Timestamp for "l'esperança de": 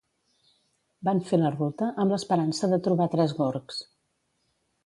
2.15-2.83